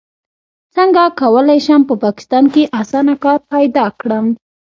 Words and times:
څنګه 0.75 1.03
کولی 1.21 1.59
شم 1.65 1.81
په 1.89 1.95
پاکستان 2.03 2.43
کې 2.53 2.63
اسانه 2.79 3.15
کار 3.23 3.39
پیدا 3.53 3.85
کړم 3.99 4.25